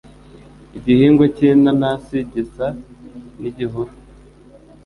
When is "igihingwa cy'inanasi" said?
0.77-2.17